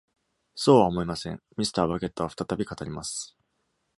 [0.55, 1.85] 「そうは思いません。」Mr.
[1.85, 3.37] Bucket は再び語ります。